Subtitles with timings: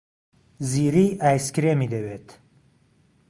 [0.69, 2.27] زیری ئایسکرێمی دەوێت.